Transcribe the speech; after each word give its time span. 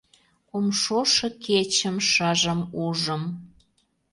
Кум 0.49 0.65
шошо 0.81 1.27
кечым 1.45 1.95
шыжым 2.09 2.59
ужым,– 2.85 3.23